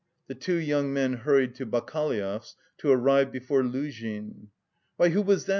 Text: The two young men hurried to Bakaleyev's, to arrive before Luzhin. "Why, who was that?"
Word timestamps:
The 0.25 0.33
two 0.33 0.55
young 0.55 0.91
men 0.91 1.13
hurried 1.13 1.53
to 1.57 1.65
Bakaleyev's, 1.67 2.55
to 2.79 2.89
arrive 2.89 3.31
before 3.31 3.61
Luzhin. 3.61 4.47
"Why, 4.97 5.09
who 5.09 5.21
was 5.21 5.45
that?" 5.45 5.49